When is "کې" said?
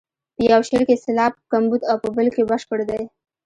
0.87-1.01, 2.35-2.47